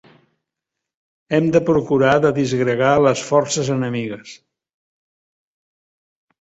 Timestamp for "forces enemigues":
3.29-4.35